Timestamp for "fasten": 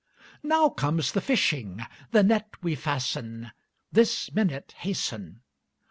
2.73-3.51